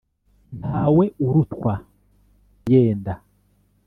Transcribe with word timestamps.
Ntawe 0.59 1.05
urutwa 1.25 1.73
yenda. 2.71 3.13